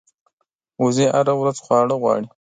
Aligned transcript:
وزې 0.83 1.05
هره 1.15 1.33
ورځ 1.39 1.57
خواړه 1.65 1.95
غواړي 2.01 2.27